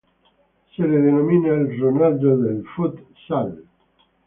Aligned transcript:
Se 0.75 0.81
lo 0.81 0.99
denomina 0.99 1.49
"El 1.49 1.79
Ronaldo 1.79 2.35
del 2.35 2.65
futsal". 2.75 3.65